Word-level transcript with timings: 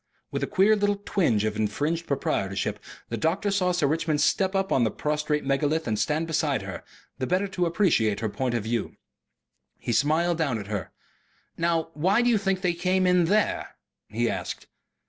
With 0.31 0.41
a 0.41 0.47
queer 0.47 0.75
little 0.75 0.99
twinge 1.05 1.45
of 1.45 1.55
infringed 1.55 2.07
proprietorship, 2.07 2.79
the 3.09 3.17
doctor 3.17 3.51
saw 3.51 3.71
Sir 3.71 3.85
Richmond 3.85 4.19
step 4.19 4.55
up 4.55 4.71
on 4.71 4.83
the 4.83 4.89
prostrate 4.89 5.45
megalith 5.45 5.87
and 5.87 5.99
stand 5.99 6.25
beside 6.25 6.63
her, 6.63 6.83
the 7.19 7.27
better 7.27 7.47
to 7.49 7.67
appreciate 7.67 8.19
her 8.19 8.27
point 8.27 8.55
of 8.55 8.63
view. 8.63 8.95
He 9.77 9.93
smiled 9.93 10.39
down 10.39 10.57
at 10.57 10.65
her. 10.73 10.89
"Now 11.55 11.91
why 11.93 12.23
do 12.23 12.29
you 12.31 12.39
think 12.39 12.61
they 12.61 12.73
came 12.73 13.05
in 13.05 13.25
THERE?" 13.25 13.75
he 14.09 14.27
asked. 14.27 14.65